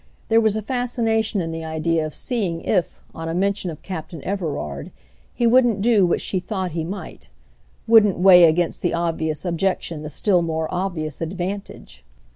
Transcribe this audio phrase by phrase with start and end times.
[0.29, 4.19] There was a fascination in the idea of seeing if, on a mention of Captain
[4.23, 4.89] Everard,
[5.31, 7.29] he wouldn't do what she thought he might;
[7.85, 12.03] wouldn't weigh against the obvious objection the still more obvious advantage.